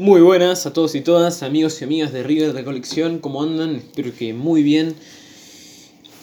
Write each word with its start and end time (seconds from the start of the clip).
Muy 0.00 0.22
buenas 0.22 0.64
a 0.64 0.72
todos 0.72 0.94
y 0.94 1.02
todas, 1.02 1.42
amigos 1.42 1.78
y 1.78 1.84
amigas 1.84 2.10
de 2.10 2.22
River 2.22 2.54
de 2.54 2.64
Colección, 2.64 3.18
¿cómo 3.18 3.42
andan? 3.42 3.76
Espero 3.76 4.14
que 4.18 4.32
muy 4.32 4.62
bien. 4.62 4.94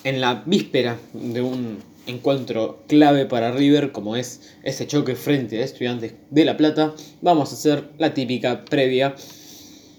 En 0.02 0.20
la 0.20 0.42
víspera 0.44 0.98
de 1.12 1.42
un 1.42 1.78
encuentro 2.08 2.82
clave 2.88 3.24
para 3.24 3.52
River, 3.52 3.92
como 3.92 4.16
es 4.16 4.40
ese 4.64 4.88
choque 4.88 5.14
frente 5.14 5.62
a 5.62 5.64
Estudiantes 5.64 6.14
de 6.28 6.44
La 6.44 6.56
Plata, 6.56 6.92
vamos 7.22 7.52
a 7.52 7.54
hacer 7.54 7.90
la 7.98 8.14
típica 8.14 8.64
previa 8.64 9.14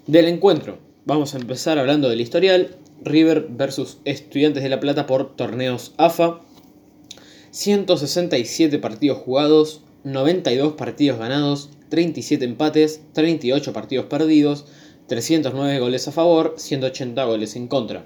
del 0.07 0.25
encuentro. 0.25 0.79
Vamos 1.05 1.33
a 1.33 1.37
empezar 1.37 1.79
hablando 1.79 2.09
del 2.09 2.19
historial, 2.19 2.75
River 3.01 3.47
versus 3.49 3.99
Estudiantes 4.03 4.61
de 4.61 4.67
La 4.67 4.81
Plata 4.81 5.07
por 5.07 5.37
torneos 5.37 5.93
AFA. 5.95 6.41
167 7.51 8.77
partidos 8.79 9.19
jugados, 9.19 9.83
92 10.03 10.73
partidos 10.73 11.17
ganados, 11.17 11.69
37 11.89 12.45
empates, 12.45 13.01
38 13.13 13.73
partidos 13.73 14.05
perdidos, 14.05 14.65
309 15.07 15.79
goles 15.79 16.07
a 16.07 16.11
favor, 16.11 16.55
180 16.57 17.23
goles 17.23 17.55
en 17.55 17.67
contra. 17.67 18.05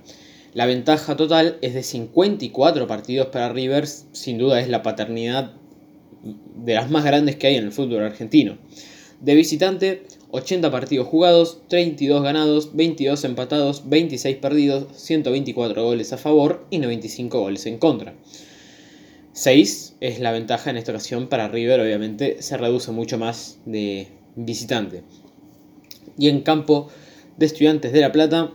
La 0.54 0.66
ventaja 0.66 1.16
total 1.18 1.58
es 1.62 1.74
de 1.74 1.84
54 1.84 2.88
partidos 2.88 3.28
para 3.28 3.50
Rivers, 3.50 4.06
sin 4.12 4.38
duda 4.38 4.60
es 4.62 4.70
la 4.70 4.84
paternidad 4.84 5.54
de 6.56 6.74
las 6.76 6.90
más 6.90 7.04
grandes 7.04 7.36
que 7.36 7.48
hay 7.48 7.56
en 7.56 7.66
el 7.66 7.72
fútbol 7.72 8.04
argentino. 8.04 8.58
De 9.20 9.36
visitante, 9.36 10.04
80 10.32 10.72
partidos 10.72 11.08
jugados, 11.08 11.62
32 11.68 12.24
ganados, 12.24 12.76
22 12.76 13.24
empatados, 13.24 13.90
26 13.90 14.38
perdidos, 14.38 14.88
124 14.96 15.84
goles 15.84 16.14
a 16.14 16.18
favor 16.18 16.66
y 16.70 16.80
95 16.80 17.40
goles 17.40 17.66
en 17.66 17.78
contra. 17.78 18.14
6 19.34 19.96
es 20.00 20.20
la 20.20 20.32
ventaja 20.32 20.70
en 20.70 20.78
esta 20.78 20.92
ocasión 20.92 21.28
para 21.28 21.48
River, 21.48 21.80
obviamente 21.82 22.42
se 22.44 22.56
reduce 22.56 22.92
mucho 22.92 23.18
más 23.18 23.58
de 23.66 24.08
visitante. 24.36 25.04
Y 26.20 26.30
en 26.30 26.42
campo 26.42 26.90
de 27.38 27.48
Estudiantes 27.48 27.92
de 27.94 28.02
La 28.02 28.12
Plata, 28.12 28.54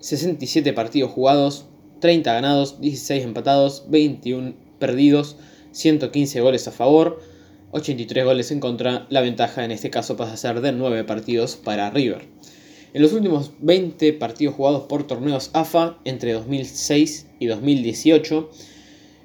67 0.00 0.74
partidos 0.74 1.10
jugados, 1.10 1.64
30 2.00 2.34
ganados, 2.34 2.82
16 2.82 3.24
empatados, 3.24 3.86
21 3.88 4.54
perdidos, 4.78 5.38
115 5.72 6.42
goles 6.42 6.68
a 6.68 6.72
favor, 6.72 7.22
83 7.70 8.26
goles 8.26 8.50
en 8.50 8.60
contra. 8.60 9.06
La 9.08 9.22
ventaja 9.22 9.64
en 9.64 9.70
este 9.70 9.88
caso 9.88 10.18
pasa 10.18 10.34
a 10.34 10.36
ser 10.36 10.60
de 10.60 10.72
9 10.72 11.04
partidos 11.04 11.56
para 11.56 11.88
River. 11.88 12.28
En 12.92 13.00
los 13.00 13.14
últimos 13.14 13.52
20 13.60 14.12
partidos 14.12 14.54
jugados 14.54 14.82
por 14.82 15.06
torneos 15.06 15.48
AFA 15.54 15.98
entre 16.04 16.34
2006 16.34 17.26
y 17.40 17.46
2018, 17.46 18.50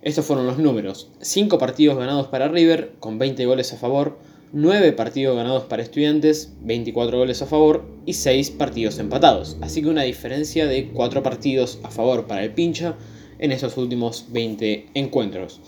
estos 0.01 0.25
fueron 0.25 0.47
los 0.47 0.57
números. 0.57 1.09
5 1.21 1.57
partidos 1.57 1.97
ganados 1.97 2.27
para 2.27 2.47
River, 2.47 2.93
con 2.99 3.19
20 3.19 3.45
goles 3.45 3.73
a 3.73 3.77
favor, 3.77 4.17
9 4.53 4.93
partidos 4.93 5.35
ganados 5.35 5.65
para 5.65 5.83
Estudiantes, 5.83 6.53
24 6.61 7.17
goles 7.17 7.41
a 7.41 7.45
favor 7.45 7.85
y 8.05 8.13
6 8.13 8.51
partidos 8.51 8.97
empatados. 8.97 9.57
Así 9.61 9.81
que 9.81 9.89
una 9.89 10.03
diferencia 10.03 10.67
de 10.67 10.89
4 10.89 11.21
partidos 11.21 11.79
a 11.83 11.91
favor 11.91 12.27
para 12.27 12.43
el 12.43 12.53
pincha 12.53 12.95
en 13.39 13.51
estos 13.51 13.77
últimos 13.77 14.25
20 14.29 14.87
encuentros. 14.93 15.59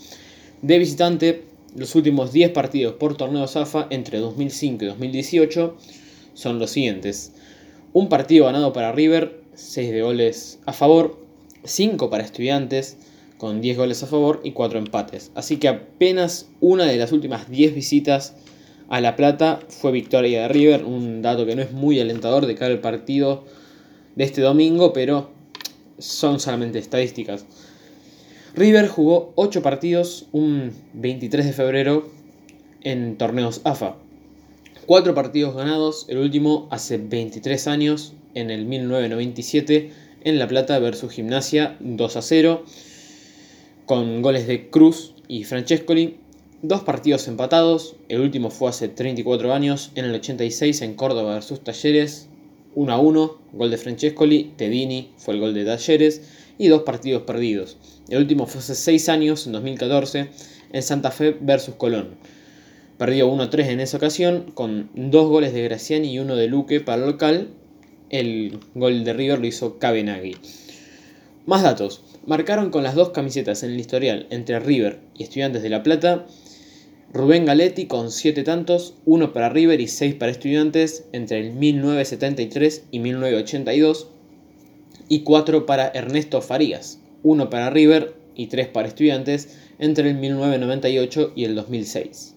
De 0.62 0.78
visitante, 0.78 1.44
los 1.76 1.94
últimos 1.94 2.32
10 2.32 2.50
partidos 2.50 2.94
por 2.94 3.16
torneo 3.16 3.44
AFA 3.44 3.86
entre 3.90 4.18
2005 4.18 4.84
y 4.84 4.88
2018 4.88 5.76
son 6.34 6.58
los 6.58 6.70
siguientes. 6.70 7.32
Un 7.92 8.08
partido 8.08 8.46
ganado 8.46 8.72
para 8.72 8.92
River, 8.92 9.42
6 9.54 9.92
de 9.92 10.02
goles 10.02 10.58
a 10.66 10.72
favor, 10.72 11.18
5 11.64 12.10
para 12.10 12.24
Estudiantes, 12.24 12.96
con 13.42 13.60
10 13.60 13.76
goles 13.76 14.00
a 14.04 14.06
favor 14.06 14.40
y 14.44 14.52
4 14.52 14.78
empates. 14.78 15.32
Así 15.34 15.56
que 15.56 15.66
apenas 15.66 16.48
una 16.60 16.84
de 16.84 16.96
las 16.96 17.10
últimas 17.10 17.50
10 17.50 17.74
visitas 17.74 18.36
a 18.88 19.00
La 19.00 19.16
Plata 19.16 19.58
fue 19.68 19.90
victoria 19.90 20.42
de 20.42 20.48
River, 20.48 20.84
un 20.84 21.22
dato 21.22 21.44
que 21.44 21.56
no 21.56 21.62
es 21.62 21.72
muy 21.72 21.98
alentador 21.98 22.46
de 22.46 22.54
cara 22.54 22.72
al 22.72 22.80
partido 22.80 23.42
de 24.14 24.22
este 24.22 24.42
domingo, 24.42 24.92
pero 24.92 25.32
son 25.98 26.38
solamente 26.38 26.78
estadísticas. 26.78 27.44
River 28.54 28.86
jugó 28.86 29.32
8 29.34 29.60
partidos 29.60 30.28
un 30.30 30.70
23 30.92 31.44
de 31.44 31.52
febrero 31.52 32.12
en 32.82 33.18
torneos 33.18 33.60
AFA. 33.64 33.96
4 34.86 35.16
partidos 35.16 35.56
ganados, 35.56 36.06
el 36.08 36.18
último 36.18 36.68
hace 36.70 36.96
23 36.96 37.66
años, 37.66 38.12
en 38.34 38.52
el 38.52 38.66
1997, 38.66 39.90
en 40.22 40.38
La 40.38 40.46
Plata 40.46 40.78
versus 40.78 41.10
Gimnasia 41.10 41.76
2 41.80 42.16
a 42.16 42.22
0 42.22 42.64
con 43.86 44.22
goles 44.22 44.46
de 44.46 44.70
Cruz 44.70 45.14
y 45.28 45.44
Francescoli. 45.44 46.18
Dos 46.62 46.82
partidos 46.82 47.26
empatados, 47.26 47.96
el 48.08 48.20
último 48.20 48.50
fue 48.50 48.68
hace 48.68 48.88
34 48.88 49.52
años, 49.52 49.90
en 49.96 50.04
el 50.04 50.14
86 50.14 50.82
en 50.82 50.94
Córdoba 50.94 51.34
versus 51.34 51.64
Talleres, 51.64 52.28
1 52.74 52.92
a 52.92 52.98
1, 52.98 53.38
gol 53.52 53.70
de 53.70 53.76
Francescoli, 53.76 54.52
Tedini 54.56 55.10
fue 55.16 55.34
el 55.34 55.40
gol 55.40 55.54
de 55.54 55.64
Talleres, 55.64 56.22
y 56.58 56.68
dos 56.68 56.82
partidos 56.82 57.22
perdidos. 57.22 57.76
El 58.08 58.18
último 58.18 58.46
fue 58.46 58.60
hace 58.60 58.74
6 58.74 59.08
años, 59.08 59.46
en 59.46 59.52
2014, 59.52 60.28
en 60.72 60.82
Santa 60.82 61.10
Fe 61.10 61.36
versus 61.40 61.74
Colón. 61.74 62.14
Perdió 62.98 63.26
1 63.26 63.42
a 63.42 63.50
3 63.50 63.68
en 63.68 63.80
esa 63.80 63.96
ocasión, 63.96 64.52
con 64.54 64.90
dos 64.94 65.28
goles 65.28 65.52
de 65.52 65.64
Graciani 65.64 66.12
y 66.12 66.18
uno 66.20 66.36
de 66.36 66.46
Luque 66.46 66.80
para 66.80 67.02
el 67.02 67.10
local. 67.10 67.48
El 68.10 68.60
gol 68.74 69.02
de 69.02 69.12
River 69.12 69.40
lo 69.40 69.46
hizo 69.46 69.78
Cabenagui. 69.78 70.36
Más 71.44 71.64
datos. 71.64 72.02
Marcaron 72.24 72.70
con 72.70 72.84
las 72.84 72.94
dos 72.94 73.10
camisetas 73.10 73.64
en 73.64 73.72
el 73.72 73.80
historial 73.80 74.28
entre 74.30 74.60
River 74.60 75.00
y 75.18 75.24
Estudiantes 75.24 75.64
de 75.64 75.70
La 75.70 75.82
Plata. 75.82 76.24
Rubén 77.12 77.46
Galetti 77.46 77.86
con 77.86 78.12
7 78.12 78.44
tantos, 78.44 78.94
1 79.06 79.32
para 79.32 79.48
River 79.48 79.80
y 79.80 79.88
6 79.88 80.14
para 80.14 80.30
Estudiantes 80.30 81.04
entre 81.10 81.40
el 81.40 81.52
1973 81.52 82.84
y 82.92 83.00
1982. 83.00 84.06
Y 85.08 85.24
4 85.24 85.66
para 85.66 85.88
Ernesto 85.88 86.42
Farías, 86.42 87.00
1 87.24 87.50
para 87.50 87.70
River 87.70 88.14
y 88.36 88.46
3 88.46 88.68
para 88.68 88.86
Estudiantes 88.86 89.58
entre 89.80 90.10
el 90.10 90.18
1998 90.18 91.32
y 91.34 91.44
el 91.44 91.56
2006. 91.56 92.36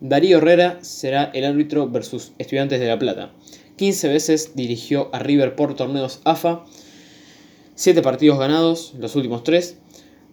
Darío 0.00 0.38
Herrera 0.38 0.78
será 0.82 1.30
el 1.34 1.44
árbitro 1.44 1.88
versus 1.88 2.32
Estudiantes 2.38 2.80
de 2.80 2.88
La 2.88 2.98
Plata. 2.98 3.32
15 3.76 4.08
veces 4.08 4.56
dirigió 4.56 5.08
a 5.12 5.20
River 5.20 5.54
por 5.54 5.76
torneos 5.76 6.20
AFA 6.24 6.64
7 7.80 8.02
partidos 8.02 8.38
ganados, 8.38 8.92
los 8.98 9.16
últimos 9.16 9.42
3, 9.42 9.78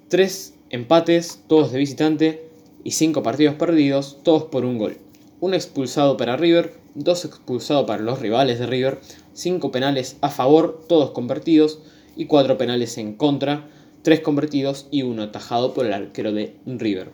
3 0.10 0.54
empates, 0.70 1.44
todos 1.48 1.72
de 1.72 1.80
visitante, 1.80 2.50
y 2.84 2.92
5 2.92 3.24
partidos 3.24 3.56
perdidos, 3.56 4.18
todos 4.22 4.44
por 4.44 4.66
un 4.66 4.78
gol. 4.78 4.98
Un 5.40 5.54
expulsado 5.54 6.18
para 6.18 6.36
River, 6.36 6.74
2 6.96 7.24
expulsados 7.24 7.88
para 7.88 8.04
los 8.04 8.20
rivales 8.20 8.60
de 8.60 8.66
River, 8.66 9.00
5 9.32 9.72
penales 9.72 10.18
a 10.20 10.28
favor, 10.28 10.84
todos 10.90 11.12
convertidos, 11.12 11.80
y 12.18 12.26
4 12.26 12.58
penales 12.58 12.98
en 12.98 13.14
contra, 13.14 13.70
3 14.02 14.20
convertidos 14.20 14.88
y 14.92 15.04
1 15.04 15.24
atajado 15.24 15.74
por 15.74 15.86
el 15.86 15.94
arquero 15.94 16.34
de 16.34 16.54
River. 16.66 17.12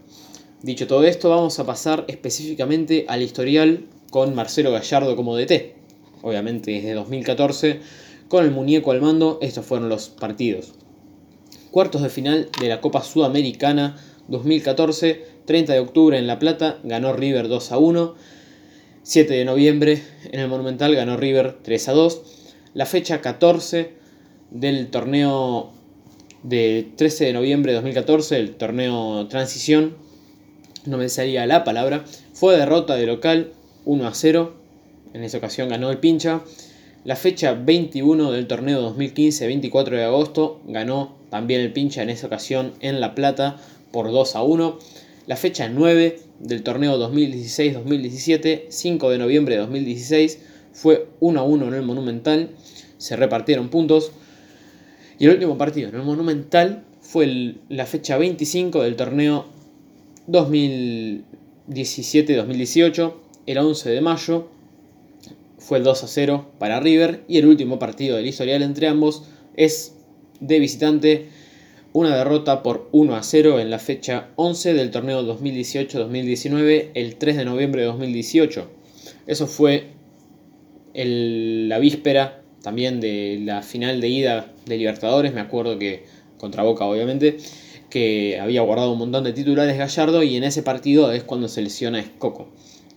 Dicho 0.63 0.87
todo 0.87 1.03
esto, 1.03 1.29
vamos 1.29 1.59
a 1.59 1.67
pasar 1.67 2.05
específicamente 2.07 3.05
al 3.07 3.21
historial 3.21 3.85
con 4.09 4.33
Marcelo 4.33 4.71
Gallardo 4.71 5.15
como 5.15 5.37
DT. 5.37 5.75
Obviamente 6.23 6.71
desde 6.71 6.93
2014 6.93 7.81
con 8.33 8.45
el 8.45 8.49
muñeco 8.49 8.89
al 8.89 8.99
mando, 8.99 9.37
estos 9.43 9.63
fueron 9.63 9.89
los 9.89 10.09
partidos. 10.09 10.73
Cuartos 11.69 12.01
de 12.01 12.09
final 12.09 12.49
de 12.59 12.67
la 12.67 12.81
Copa 12.81 13.03
Sudamericana 13.03 13.95
2014, 14.27 15.23
30 15.45 15.73
de 15.73 15.79
octubre 15.79 16.17
en 16.17 16.25
La 16.25 16.39
Plata, 16.39 16.79
ganó 16.83 17.13
River 17.13 17.47
2 17.47 17.71
a 17.71 17.77
1. 17.77 18.15
7 19.03 19.33
de 19.35 19.45
noviembre 19.45 20.01
en 20.31 20.39
el 20.39 20.47
Monumental 20.47 20.95
ganó 20.95 21.15
River 21.15 21.57
3 21.61 21.89
a 21.89 21.91
2. 21.91 22.21
La 22.73 22.87
fecha 22.87 23.21
14 23.21 23.93
del 24.49 24.87
torneo 24.89 25.71
de 26.41 26.91
13 26.95 27.25
de 27.25 27.33
noviembre 27.33 27.73
de 27.73 27.75
2014, 27.75 28.39
el 28.39 28.55
torneo 28.55 29.27
Transición, 29.27 29.95
no 30.87 30.97
me 30.97 31.07
salía 31.09 31.45
la 31.45 31.63
palabra, 31.63 32.03
fue 32.33 32.57
derrota 32.57 32.95
de 32.95 33.05
local 33.05 33.51
1 33.85 34.07
a 34.07 34.13
0. 34.15 34.55
En 35.13 35.23
esa 35.23 35.37
ocasión 35.37 35.69
ganó 35.69 35.91
el 35.91 35.99
pincha. 35.99 36.41
La 37.05 37.15
fecha 37.17 37.53
21 37.53 38.31
del 38.31 38.47
torneo 38.47 38.95
2015-24 38.95 39.89
de 39.89 40.05
agosto 40.05 40.61
ganó 40.65 41.17
también 41.29 41.59
el 41.59 41.73
pincha 41.73 42.01
en 42.01 42.09
esa 42.09 42.27
ocasión 42.27 42.71
en 42.79 43.01
La 43.01 43.13
Plata 43.13 43.57
por 43.91 44.09
2 44.09 44.37
a 44.37 44.43
1. 44.43 44.79
La 45.27 45.35
fecha 45.35 45.67
9 45.67 46.19
del 46.39 46.63
torneo 46.63 46.97
2016-2017, 46.97 48.67
5 48.69 49.09
de 49.09 49.17
noviembre 49.17 49.55
de 49.55 49.61
2016, 49.61 50.39
fue 50.71 51.09
1 51.19 51.41
a 51.41 51.43
1 51.43 51.67
en 51.67 51.73
el 51.73 51.81
Monumental. 51.81 52.51
Se 52.97 53.17
repartieron 53.17 53.67
puntos. 53.67 54.13
Y 55.19 55.25
el 55.25 55.31
último 55.31 55.57
partido 55.57 55.89
en 55.89 55.95
el 55.95 56.03
Monumental 56.03 56.85
fue 57.01 57.55
la 57.67 57.85
fecha 57.85 58.17
25 58.17 58.81
del 58.81 58.95
torneo 58.95 59.47
2017-2018, 60.29 63.13
el 63.45 63.57
11 63.57 63.89
de 63.89 63.99
mayo, 63.99 64.47
fue 65.63 65.79
2 65.79 66.03
a 66.03 66.07
0 66.07 66.51
para 66.59 66.81
River 66.81 67.23
y 67.27 67.37
el 67.37 67.47
último 67.47 67.79
partido 67.79 68.17
del 68.17 68.27
historial 68.27 68.61
entre 68.63 68.87
ambos 68.87 69.23
es 69.55 69.95
de 70.41 70.59
visitante 70.59 71.29
una 71.93 72.17
derrota 72.17 72.63
por 72.63 72.89
1 72.91 73.15
a 73.15 73.23
0 73.23 73.59
en 73.59 73.69
la 73.69 73.79
fecha 73.79 74.27
11 74.35 74.73
del 74.73 74.91
torneo 74.91 75.23
2018-2019 75.23 76.89
el 76.95 77.15
3 77.15 77.37
de 77.37 77.45
noviembre 77.45 77.81
de 77.81 77.87
2018. 77.87 78.69
Eso 79.25 79.47
fue 79.47 79.91
la 80.93 81.79
víspera 81.79 82.41
también 82.61 82.99
de 82.99 83.39
la 83.43 83.61
final 83.61 84.01
de 84.01 84.09
ida 84.09 84.51
de 84.65 84.77
Libertadores, 84.77 85.33
me 85.33 85.41
acuerdo 85.41 85.79
que 85.79 86.03
contra 86.37 86.63
Boca 86.63 86.85
obviamente, 86.85 87.37
que 87.89 88.37
había 88.39 88.61
guardado 88.63 88.91
un 88.91 88.99
montón 88.99 89.23
de 89.23 89.31
titulares 89.31 89.77
Gallardo 89.77 90.23
y 90.23 90.35
en 90.35 90.43
ese 90.43 90.61
partido 90.61 91.11
es 91.13 91.23
cuando 91.23 91.47
se 91.47 91.61
lesiona 91.61 91.99
Escoco. 91.99 92.49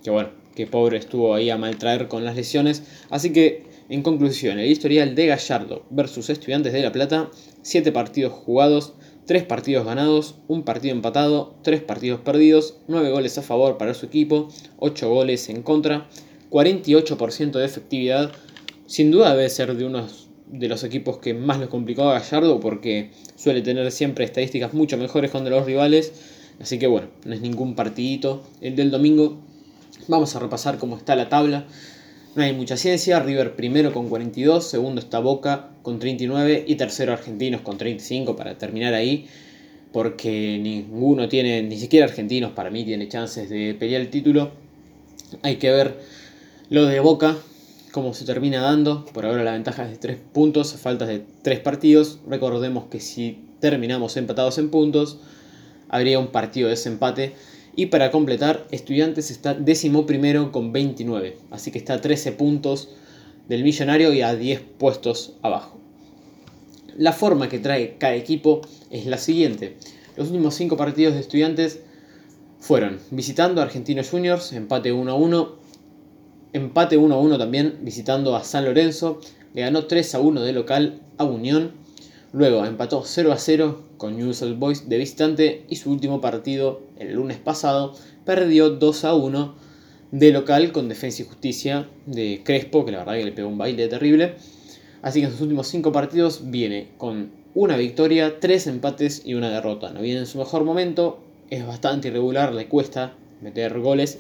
Que 0.03 0.11
bueno, 0.11 0.31
que 0.57 0.67
pobre 0.67 0.97
estuvo 0.97 1.35
ahí 1.35 1.51
a 1.51 1.59
maltraer 1.59 2.09
con 2.09 2.25
las 2.25 2.35
lesiones. 2.35 2.83
Así 3.11 3.33
que, 3.33 3.65
en 3.89 4.03
conclusión, 4.03 4.59
el 4.59 4.69
historial 4.69 5.15
de 5.15 5.27
Gallardo 5.27 5.85
versus 5.91 6.31
Estudiantes 6.31 6.73
de 6.73 6.83
La 6.83 6.91
Plata, 6.91 7.31
7 7.63 7.93
partidos 7.93 8.33
jugados, 8.33 8.95
3 9.27 9.45
partidos 9.45 9.87
ganados, 9.87 10.37
1 10.49 10.65
partido 10.65 10.95
empatado, 10.95 11.55
3 11.63 11.83
partidos 11.83 12.21
perdidos, 12.21 12.79
9 12.89 13.11
goles 13.11 13.39
a 13.39 13.43
favor 13.43 13.77
para 13.77 13.95
su 13.95 14.07
equipo, 14.07 14.49
8 14.79 15.09
goles 15.09 15.49
en 15.49 15.63
contra, 15.63 16.09
48% 16.51 17.53
de 17.53 17.65
efectividad. 17.65 18.33
Sin 18.87 19.11
duda 19.11 19.37
debe 19.37 19.49
ser 19.51 19.77
de 19.77 19.85
unos 19.85 20.27
de 20.47 20.69
los 20.69 20.85
equipos 20.85 21.19
que 21.19 21.35
más 21.35 21.59
le 21.59 21.69
complicó 21.69 22.09
a 22.09 22.21
Gallardo 22.21 22.61
porque 22.61 23.11
suele 23.35 23.63
tener 23.63 23.91
siempre 23.91 24.25
estadísticas 24.25 24.75
mucho 24.75 24.97
mejores 24.97 25.31
contra 25.31 25.55
los 25.55 25.67
rivales. 25.67 26.13
Así 26.61 26.79
que 26.79 26.87
bueno, 26.87 27.09
no 27.25 27.35
es 27.35 27.41
ningún 27.41 27.75
partidito 27.75 28.43
el 28.61 28.77
del 28.77 28.91
domingo. 28.91 29.43
Vamos 30.09 30.37
a 30.37 30.39
repasar 30.39 30.79
cómo 30.79 30.97
está 30.97 31.17
la 31.17 31.29
tabla. 31.29 31.67
No 32.35 32.43
hay 32.43 32.53
mucha 32.53 32.77
ciencia. 32.77 33.19
River 33.21 33.57
primero 33.57 33.93
con 33.93 34.09
42, 34.09 34.65
segundo 34.65 35.01
está 35.01 35.19
Boca 35.19 35.71
con 35.83 35.99
39 35.99 36.65
y 36.67 36.75
tercero 36.77 37.13
Argentinos 37.13 37.63
con 37.63 37.79
35 37.79 38.37
para 38.37 38.57
terminar 38.59 38.95
ahí. 38.95 39.27
Porque 39.93 40.59
ninguno 40.61 41.29
tiene, 41.29 41.63
ni 41.63 41.79
siquiera 41.79 42.07
Argentinos 42.07 42.53
para 42.53 42.71
mí 42.71 42.85
tiene 42.85 43.09
chances 43.09 43.49
de 43.49 43.75
pelear 43.75 44.03
el 44.03 44.11
título. 44.11 44.51
Hay 45.43 45.57
que 45.57 45.71
ver 45.71 45.99
lo 46.69 46.85
de 46.85 47.01
Boca, 47.01 47.37
cómo 47.91 48.13
se 48.15 48.25
termina 48.25 48.61
dando. 48.61 49.07
Por 49.07 49.25
ahora 49.25 49.43
la 49.43 49.53
ventaja 49.53 49.85
es 49.85 49.91
de 49.91 49.97
3 49.97 50.19
puntos, 50.33 50.75
faltas 50.75 51.09
de 51.09 51.25
3 51.43 51.61
partidos. 51.61 52.21
Recordemos 52.29 52.85
que 52.91 53.01
si 53.01 53.39
terminamos 53.61 54.17
empatados 54.19 54.59
en 54.59 54.71
puntos, 54.71 55.19
habría 55.89 56.19
un 56.19 56.29
partido 56.29 56.69
de 56.69 56.73
desempate. 56.73 57.33
Y 57.77 57.87
para 57.87 58.11
completar, 58.11 58.67
Estudiantes 58.71 59.31
está 59.31 59.53
décimo 59.53 60.07
primero 60.07 60.51
con 60.51 60.73
29. 60.73 61.37
Así 61.51 61.71
que 61.71 61.79
está 61.79 61.95
a 61.95 62.01
13 62.01 62.33
puntos 62.33 62.89
del 63.49 63.63
millonario 63.63 64.15
y 64.15 64.23
a 64.23 64.35
10 64.35 64.63
puestos 64.79 65.35
abajo. 65.43 65.79
La 66.97 67.13
forma 67.13 67.51
que 67.51 67.59
trae 67.59 67.99
cada 67.99 68.15
equipo 68.15 68.63
es 68.91 69.05
la 69.05 69.19
siguiente. 69.19 69.77
Los 70.17 70.29
últimos 70.29 70.55
5 70.55 70.79
partidos 70.79 71.15
de 71.15 71.21
Estudiantes 71.21 71.81
fueron 72.59 72.99
visitando 73.11 73.61
a 73.61 73.65
Argentinos 73.65 74.09
Juniors, 74.09 74.55
empate 74.55 74.93
1 74.93 75.13
a 75.13 75.15
1, 75.15 75.57
empate 76.55 76.97
1 76.97 77.15
a 77.15 77.19
1 77.19 77.39
también 77.39 77.79
visitando 77.83 78.35
a 78.35 78.43
San 78.43 78.65
Lorenzo, 78.65 79.21
le 79.53 79.61
ganó 79.61 79.85
3 79.85 80.15
a 80.15 80.21
1 80.21 80.41
de 80.41 80.53
local 80.55 81.01
a 81.19 81.25
Unión, 81.25 81.73
luego 82.33 82.65
empató 82.65 83.03
0 83.05 83.33
a 83.33 83.39
0 83.39 83.83
con 83.97 84.17
Newell's 84.17 84.59
Boys 84.59 84.89
de 84.89 84.99
visitante 84.99 85.65
y 85.69 85.77
su 85.77 85.91
último 85.91 86.21
partido 86.21 86.83
el 86.99 87.15
lunes 87.15 87.39
pasado 87.39 87.95
perdió 88.25 88.71
2 88.71 89.05
a 89.05 89.15
1 89.15 89.55
de 90.13 90.31
local 90.33 90.73
con 90.73 90.89
Defensa 90.89 91.23
y 91.23 91.27
Justicia 91.27 91.89
de 92.07 92.43
Crespo, 92.45 92.85
que 92.85 92.93
la 92.93 92.99
verdad 92.99 93.15
que 93.15 93.25
le 93.25 93.33
pegó 93.33 93.49
un 93.49 93.59
baile 93.59 93.89
terrible. 93.89 94.35
Así 95.03 95.21
que 95.21 95.27
en 95.27 95.33
sus 95.33 95.41
últimos 95.41 95.69
5 95.69 95.93
partidos 95.93 96.51
viene 96.51 96.89
con 96.99 97.31
una 97.55 97.77
victoria, 97.77 98.41
3 98.41 98.67
empates 98.69 99.23
y 99.25 99.35
una 99.35 99.51
derrota. 99.51 99.91
No 99.93 100.01
viene 100.01 100.21
en 100.21 100.27
su 100.27 100.39
mejor 100.39 100.65
momento, 100.65 101.21
es 101.51 101.67
bastante 101.67 102.09
irregular, 102.09 102.55
le 102.55 102.69
cuesta 102.69 103.15
meter 103.41 103.79
goles 103.81 104.19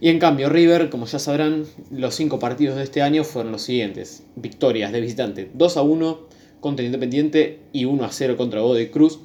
y 0.00 0.08
en 0.08 0.18
cambio, 0.18 0.48
River, 0.48 0.90
como 0.90 1.06
ya 1.06 1.18
sabrán, 1.18 1.64
los 1.90 2.14
cinco 2.14 2.38
partidos 2.38 2.76
de 2.76 2.82
este 2.82 3.00
año 3.00 3.24
fueron 3.24 3.52
los 3.52 3.62
siguientes. 3.62 4.22
Victorias 4.36 4.92
de 4.92 5.00
visitante 5.00 5.50
2 5.54 5.76
a 5.76 5.82
1 5.82 6.18
contra 6.64 6.86
Independiente 6.86 7.60
y 7.74 7.84
1 7.84 8.02
a 8.06 8.10
0 8.10 8.38
contra 8.38 8.62
Godoy 8.62 8.88
Cruz. 8.88 9.18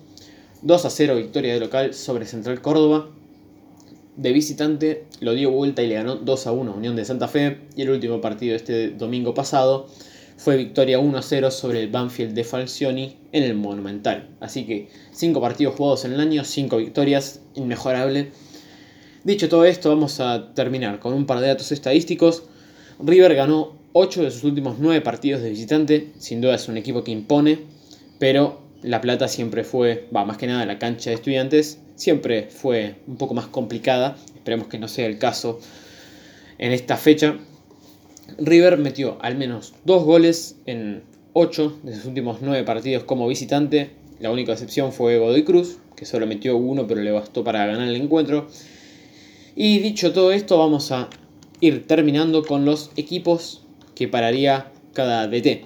2 0.62 0.84
a 0.84 0.90
0 0.90 1.16
victoria 1.16 1.54
de 1.54 1.62
local 1.62 1.94
sobre 1.94 2.26
Central 2.26 2.62
Córdoba. 2.62 3.12
De 4.18 4.34
visitante 4.34 5.06
lo 5.22 5.34
dio 5.34 5.50
vuelta 5.50 5.82
y 5.82 5.88
le 5.88 5.96
ganó 5.96 6.18
2 6.18 6.48
a 6.48 6.52
1 6.52 6.74
Unión 6.74 6.98
de 6.98 7.06
Santa 7.06 7.30
Fe. 7.30 7.62
Y 7.78 7.84
el 7.84 7.92
último 7.92 8.20
partido 8.20 8.58
este 8.58 8.90
domingo 8.90 9.34
pasado 9.34 9.88
fue 10.36 10.58
victoria 10.58 11.00
1 11.00 11.18
a 11.18 11.22
0 11.22 11.50
sobre 11.52 11.82
el 11.82 11.90
Banfield 11.90 12.34
de 12.34 12.44
Falcioni 12.44 13.16
en 13.32 13.44
el 13.44 13.56
Monumental. 13.56 14.36
Así 14.42 14.66
que 14.66 14.90
5 15.14 15.40
partidos 15.40 15.76
jugados 15.76 16.04
en 16.04 16.12
el 16.12 16.20
año, 16.20 16.44
5 16.44 16.76
victorias, 16.76 17.40
inmejorable 17.56 18.34
Dicho 19.24 19.48
todo 19.48 19.64
esto, 19.64 19.88
vamos 19.88 20.20
a 20.20 20.54
terminar 20.54 21.00
con 21.00 21.14
un 21.14 21.26
par 21.26 21.40
de 21.40 21.48
datos 21.48 21.72
estadísticos. 21.72 22.44
River 23.00 23.36
ganó 23.36 23.79
8 24.02 24.24
de 24.24 24.32
sus 24.32 24.46
últimos 24.46 24.78
9 24.80 25.02
partidos 25.02 25.42
de 25.42 25.50
visitante, 25.50 26.08
sin 26.20 26.40
duda 26.40 26.56
es 26.56 26.70
un 26.70 26.78
equipo 26.78 27.04
que 27.04 27.12
impone, 27.12 27.60
pero 28.18 28.62
La 28.82 29.02
Plata 29.02 29.28
siempre 29.28 29.66
fue, 29.66 30.08
va 30.16 30.24
más 30.24 30.38
que 30.38 30.48
nada 30.48 30.66
la 30.66 30.80
cancha 30.80 31.10
de 31.10 31.18
estudiantes, 31.18 31.80
siempre 31.96 32.48
fue 32.50 32.96
un 33.08 33.18
poco 33.18 33.34
más 33.34 33.48
complicada, 33.48 34.16
esperemos 34.34 34.70
que 34.70 34.80
no 34.80 34.88
sea 34.88 35.06
el 35.06 35.18
caso 35.18 35.60
en 36.60 36.72
esta 36.72 36.96
fecha. 36.96 37.40
River 38.38 38.78
metió 38.78 39.18
al 39.20 39.36
menos 39.36 39.74
2 39.84 40.04
goles 40.06 40.56
en 40.66 41.04
8 41.34 41.80
de 41.84 41.94
sus 41.94 42.06
últimos 42.06 42.38
9 42.42 42.64
partidos 42.64 43.04
como 43.04 43.28
visitante, 43.28 43.90
la 44.22 44.32
única 44.32 44.54
excepción 44.54 44.94
fue 44.94 45.18
Godoy 45.18 45.44
Cruz, 45.44 45.78
que 45.98 46.06
solo 46.06 46.26
metió 46.26 46.56
uno 46.56 46.88
pero 46.88 47.02
le 47.02 47.12
bastó 47.12 47.44
para 47.44 47.66
ganar 47.66 47.90
el 47.90 47.98
encuentro. 47.98 48.48
Y 49.58 49.80
dicho 49.80 50.14
todo 50.14 50.32
esto, 50.32 50.58
vamos 50.58 50.94
a 50.94 51.10
ir 51.60 51.86
terminando 51.86 52.46
con 52.46 52.64
los 52.64 52.92
equipos 52.96 53.66
que 54.00 54.08
pararía 54.08 54.72
cada 54.94 55.28
DT. 55.28 55.66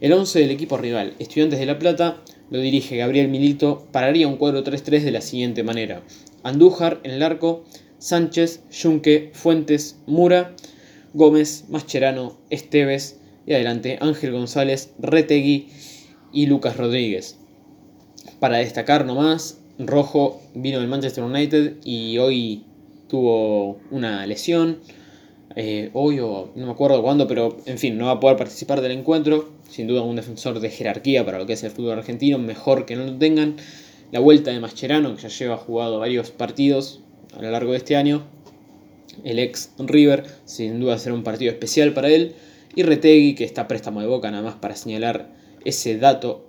El 0.00 0.14
11 0.14 0.38
del 0.40 0.50
equipo 0.50 0.78
rival, 0.78 1.12
Estudiantes 1.18 1.58
de 1.58 1.66
La 1.66 1.78
Plata, 1.78 2.22
lo 2.48 2.60
dirige 2.60 2.96
Gabriel 2.96 3.28
Milito, 3.28 3.86
pararía 3.92 4.26
un 4.26 4.38
cuadro 4.38 4.64
3-3 4.64 5.02
de 5.02 5.10
la 5.10 5.20
siguiente 5.20 5.62
manera. 5.62 6.02
Andújar 6.42 6.98
en 7.02 7.10
el 7.10 7.22
arco, 7.22 7.66
Sánchez, 7.98 8.62
Yunque, 8.70 9.32
Fuentes, 9.34 9.98
Mura, 10.06 10.56
Gómez, 11.12 11.66
Mascherano, 11.68 12.38
Esteves 12.48 13.20
y 13.46 13.52
adelante 13.52 13.98
Ángel 14.00 14.32
González, 14.32 14.94
Retegui 14.98 15.68
y 16.32 16.46
Lucas 16.46 16.78
Rodríguez. 16.78 17.36
Para 18.40 18.56
destacar 18.56 19.04
nomás, 19.04 19.60
Rojo 19.78 20.40
vino 20.54 20.78
del 20.78 20.88
Manchester 20.88 21.22
United 21.22 21.74
y 21.84 22.16
hoy 22.16 22.64
tuvo 23.08 23.78
una 23.90 24.24
lesión. 24.24 24.78
Eh, 25.56 25.90
hoy 25.94 26.20
o 26.20 26.50
no 26.54 26.66
me 26.66 26.72
acuerdo 26.72 27.02
cuándo, 27.02 27.26
pero 27.26 27.56
en 27.66 27.78
fin, 27.78 27.96
no 27.96 28.06
va 28.06 28.12
a 28.12 28.20
poder 28.20 28.36
participar 28.36 28.80
del 28.80 28.92
encuentro. 28.92 29.50
Sin 29.68 29.86
duda 29.86 30.02
un 30.02 30.16
defensor 30.16 30.60
de 30.60 30.70
jerarquía 30.70 31.24
para 31.24 31.38
lo 31.38 31.46
que 31.46 31.54
es 31.54 31.62
el 31.62 31.70
fútbol 31.70 31.98
argentino, 31.98 32.38
mejor 32.38 32.86
que 32.86 32.96
no 32.96 33.04
lo 33.04 33.16
tengan. 33.16 33.56
La 34.12 34.20
vuelta 34.20 34.50
de 34.50 34.60
Mascherano, 34.60 35.14
que 35.16 35.22
ya 35.22 35.28
lleva 35.28 35.56
jugado 35.56 35.98
varios 35.98 36.30
partidos 36.30 37.00
a 37.36 37.42
lo 37.42 37.50
largo 37.50 37.72
de 37.72 37.78
este 37.78 37.96
año. 37.96 38.24
El 39.24 39.38
ex 39.38 39.72
River, 39.78 40.24
sin 40.44 40.80
duda 40.80 40.98
será 40.98 41.14
un 41.14 41.24
partido 41.24 41.50
especial 41.50 41.92
para 41.92 42.08
él. 42.08 42.34
Y 42.74 42.82
Retegui, 42.82 43.34
que 43.34 43.44
está 43.44 43.68
préstamo 43.68 44.00
de 44.00 44.06
boca, 44.06 44.30
nada 44.30 44.42
más 44.42 44.54
para 44.56 44.76
señalar 44.76 45.30
ese 45.64 45.98
dato 45.98 46.46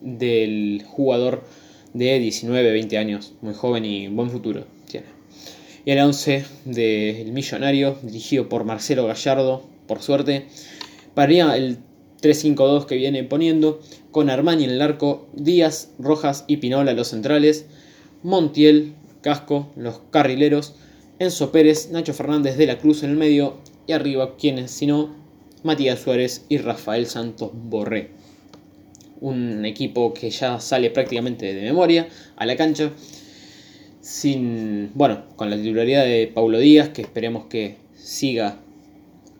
del 0.00 0.82
jugador 0.86 1.44
de 1.92 2.18
19, 2.18 2.72
20 2.72 2.98
años, 2.98 3.34
muy 3.40 3.54
joven 3.54 3.84
y 3.84 4.08
buen 4.08 4.30
futuro. 4.30 4.75
Y 5.86 5.92
el 5.92 6.00
11 6.00 6.44
del 6.64 7.30
Millonario, 7.30 7.96
dirigido 8.02 8.48
por 8.48 8.64
Marcelo 8.64 9.06
Gallardo, 9.06 9.62
por 9.86 10.02
suerte, 10.02 10.46
pararía 11.14 11.56
el 11.56 11.78
3-5-2 12.20 12.86
que 12.86 12.96
viene 12.96 13.22
poniendo, 13.22 13.80
con 14.10 14.28
Armani 14.28 14.64
en 14.64 14.70
el 14.70 14.82
arco, 14.82 15.28
Díaz, 15.32 15.90
Rojas 16.00 16.44
y 16.48 16.56
Pinola 16.56 16.92
los 16.92 17.06
centrales, 17.06 17.66
Montiel, 18.24 18.94
Casco, 19.20 19.70
los 19.76 20.00
carrileros, 20.10 20.74
Enzo 21.20 21.52
Pérez, 21.52 21.88
Nacho 21.92 22.14
Fernández 22.14 22.56
de 22.56 22.66
la 22.66 22.78
Cruz 22.78 23.04
en 23.04 23.10
el 23.10 23.16
medio, 23.16 23.58
y 23.86 23.92
arriba, 23.92 24.36
quienes 24.36 24.72
si 24.72 24.88
no, 24.88 25.14
Matías 25.62 26.00
Suárez 26.00 26.46
y 26.48 26.58
Rafael 26.58 27.06
Santos 27.06 27.52
Borré. 27.54 28.10
Un 29.20 29.64
equipo 29.64 30.12
que 30.12 30.30
ya 30.30 30.58
sale 30.58 30.90
prácticamente 30.90 31.54
de 31.54 31.62
memoria 31.62 32.08
a 32.34 32.44
la 32.44 32.56
cancha 32.56 32.90
sin, 34.06 34.92
bueno, 34.94 35.24
con 35.34 35.50
la 35.50 35.56
titularidad 35.56 36.04
de 36.04 36.30
Paulo 36.32 36.60
Díaz, 36.60 36.90
que 36.90 37.02
esperemos 37.02 37.46
que 37.46 37.74
siga 37.96 38.60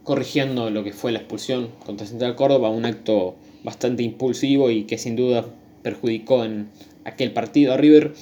corrigiendo 0.03 0.71
lo 0.71 0.83
que 0.83 0.93
fue 0.93 1.13
la 1.13 1.21
expulsión 1.21 1.69
contra 1.85 2.05
Central 2.05 2.35
Córdoba, 2.35 2.69
un 2.69 2.85
acto 2.85 3.37
bastante 3.63 4.03
impulsivo 4.03 4.73
y 4.73 4.83
que 4.83 4.99
sin 4.99 5.15
duda 5.15 5.47
perjudicó 5.85 6.45
en 6.45 6.69
aquel 7.05 7.31
partido 7.31 7.75
a 7.75 7.77
River. 7.77 8.15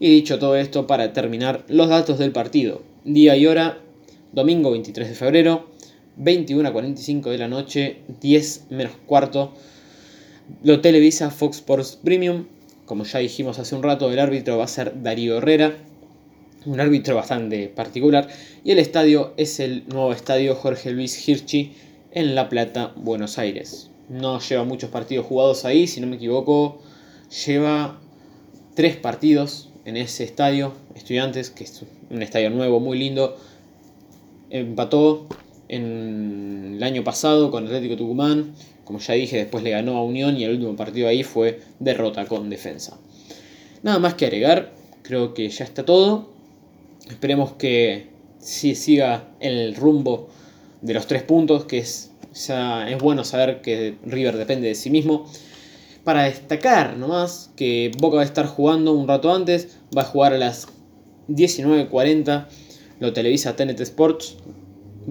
Y 0.00 0.10
dicho 0.10 0.38
todo 0.38 0.54
esto, 0.56 0.86
para 0.86 1.14
terminar, 1.14 1.64
los 1.68 1.88
datos 1.88 2.18
del 2.18 2.32
partido. 2.32 2.82
Día 3.06 3.34
y 3.34 3.46
hora, 3.46 3.78
domingo 4.32 4.70
23 4.70 5.08
de 5.08 5.14
febrero, 5.14 5.70
21 6.16 6.68
a 6.68 6.72
45 6.74 7.30
de 7.30 7.38
la 7.38 7.48
noche, 7.48 8.00
10 8.20 8.66
menos 8.68 8.92
cuarto. 9.06 9.54
Lo 10.62 10.82
televisa 10.82 11.30
Fox 11.30 11.56
Sports 11.56 11.98
Premium, 12.04 12.44
como 12.86 13.04
ya 13.04 13.18
dijimos 13.18 13.58
hace 13.58 13.74
un 13.74 13.82
rato, 13.82 14.10
el 14.10 14.18
árbitro 14.18 14.58
va 14.58 14.64
a 14.64 14.68
ser 14.68 15.02
Darío 15.02 15.38
Herrera. 15.38 15.76
un 16.66 16.80
árbitro 16.80 17.14
bastante 17.14 17.68
particular. 17.68 18.28
Y 18.64 18.70
el 18.70 18.78
estadio 18.78 19.34
es 19.36 19.60
el 19.60 19.86
nuevo 19.88 20.12
estadio 20.12 20.54
Jorge 20.54 20.90
Luis 20.92 21.28
Hirschi 21.28 21.74
en 22.12 22.34
La 22.34 22.48
Plata, 22.48 22.92
Buenos 22.96 23.38
Aires. 23.38 23.90
No 24.08 24.40
lleva 24.40 24.64
muchos 24.64 24.90
partidos 24.90 25.26
jugados 25.26 25.64
ahí, 25.64 25.86
si 25.86 26.00
no 26.00 26.06
me 26.06 26.16
equivoco, 26.16 26.80
lleva 27.46 27.98
tres 28.74 28.96
partidos 28.96 29.70
en 29.84 29.96
ese 29.96 30.24
estadio, 30.24 30.72
Estudiantes, 30.94 31.50
que 31.50 31.64
es 31.64 31.82
un 32.10 32.22
estadio 32.22 32.50
nuevo, 32.50 32.80
muy 32.80 32.98
lindo. 32.98 33.36
Empató 34.48 35.26
en 35.74 36.74
el 36.76 36.82
año 36.82 37.04
pasado 37.04 37.50
con 37.50 37.66
Atlético 37.66 37.96
Tucumán. 37.96 38.54
Como 38.84 38.98
ya 38.98 39.14
dije, 39.14 39.36
después 39.36 39.64
le 39.64 39.70
ganó 39.70 39.96
a 39.96 40.04
Unión 40.04 40.36
y 40.36 40.44
el 40.44 40.52
último 40.52 40.76
partido 40.76 41.08
ahí 41.08 41.22
fue 41.22 41.60
derrota 41.78 42.26
con 42.26 42.50
defensa. 42.50 42.98
Nada 43.82 43.98
más 43.98 44.14
que 44.14 44.26
agregar, 44.26 44.72
creo 45.02 45.34
que 45.34 45.48
ya 45.48 45.64
está 45.64 45.84
todo. 45.84 46.30
Esperemos 47.08 47.52
que 47.52 48.08
si 48.38 48.74
siga 48.74 49.28
el 49.40 49.74
rumbo 49.74 50.28
de 50.82 50.94
los 50.94 51.06
tres 51.06 51.22
puntos, 51.22 51.64
que 51.64 51.78
es, 51.78 52.10
es 52.32 52.98
bueno 52.98 53.24
saber 53.24 53.62
que 53.62 53.96
River 54.04 54.36
depende 54.36 54.68
de 54.68 54.74
sí 54.74 54.90
mismo. 54.90 55.26
Para 56.04 56.24
destacar 56.24 56.98
nomás 56.98 57.50
que 57.56 57.90
Boca 57.98 58.16
va 58.16 58.22
a 58.22 58.26
estar 58.26 58.46
jugando 58.46 58.92
un 58.92 59.08
rato 59.08 59.32
antes, 59.32 59.78
va 59.96 60.02
a 60.02 60.04
jugar 60.04 60.34
a 60.34 60.38
las 60.38 60.68
19.40, 61.28 62.46
lo 63.00 63.12
televisa 63.14 63.56
TNT 63.56 63.80
Sports, 63.80 64.36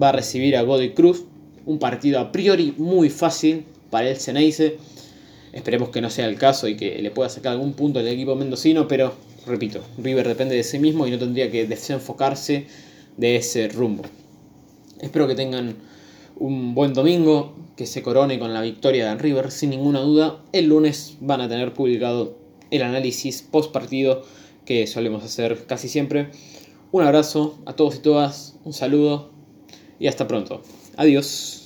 va 0.00 0.10
a 0.10 0.12
recibir 0.12 0.56
a 0.56 0.62
Godoy 0.62 0.94
Cruz, 0.94 1.24
un 1.66 1.78
partido 1.78 2.20
a 2.20 2.32
priori 2.32 2.74
muy 2.76 3.10
fácil 3.10 3.64
para 3.90 4.08
el 4.08 4.16
Ceneice. 4.16 4.78
Esperemos 5.52 5.90
que 5.90 6.00
no 6.00 6.10
sea 6.10 6.26
el 6.26 6.36
caso 6.36 6.68
y 6.68 6.76
que 6.76 7.00
le 7.00 7.10
pueda 7.10 7.28
sacar 7.28 7.52
algún 7.52 7.74
punto 7.74 8.00
al 8.00 8.08
equipo 8.08 8.34
mendocino, 8.34 8.88
pero 8.88 9.14
repito, 9.46 9.80
River 9.98 10.26
depende 10.26 10.56
de 10.56 10.64
sí 10.64 10.78
mismo 10.78 11.06
y 11.06 11.10
no 11.10 11.18
tendría 11.18 11.50
que 11.50 11.66
desenfocarse 11.66 12.66
de 13.16 13.36
ese 13.36 13.68
rumbo. 13.68 14.02
Espero 15.00 15.28
que 15.28 15.34
tengan 15.34 15.76
un 16.36 16.74
buen 16.74 16.92
domingo, 16.92 17.54
que 17.76 17.86
se 17.86 18.02
corone 18.02 18.38
con 18.38 18.52
la 18.52 18.62
victoria 18.62 19.08
de 19.08 19.20
River 19.20 19.50
sin 19.50 19.70
ninguna 19.70 20.00
duda. 20.00 20.40
El 20.52 20.66
lunes 20.66 21.16
van 21.20 21.40
a 21.40 21.48
tener 21.48 21.72
publicado 21.72 22.36
el 22.70 22.82
análisis 22.82 23.42
post 23.42 23.72
partido 23.72 24.22
que 24.64 24.86
solemos 24.86 25.22
hacer 25.22 25.66
casi 25.66 25.88
siempre. 25.88 26.30
Un 26.90 27.02
abrazo 27.02 27.58
a 27.66 27.74
todos 27.74 27.96
y 27.96 27.98
todas, 27.98 28.56
un 28.64 28.72
saludo 28.72 29.33
y 29.98 30.06
hasta 30.08 30.26
pronto. 30.26 30.62
Adiós. 30.96 31.63